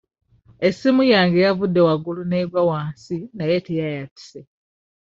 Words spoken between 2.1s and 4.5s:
n'egwa wansi naye teyayatise.